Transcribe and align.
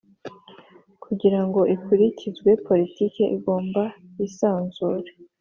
Kugira 1.03 1.39
ngo 1.45 1.61
ikurikizwe 1.75 2.49
politiki 2.67 3.21
igomba 3.35 3.83
yisanzuye 4.17 5.09